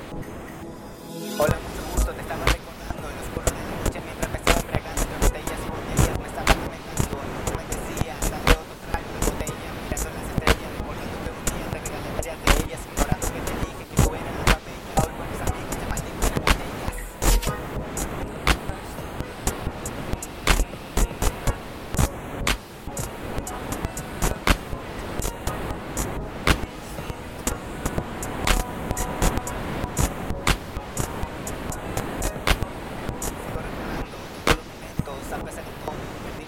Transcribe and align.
ça 35.29 35.37
passe 35.39 35.59
à 35.59 35.61
tout. 35.61 36.46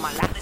Desilusión, 0.00 0.30
es 0.34 0.39